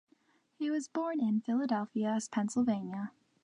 He 0.55 0.71
was 0.71 0.87
born 0.87 1.19
in 1.21 1.41
Philadelphia, 1.41 2.17
Pennsylvania. 2.31 3.11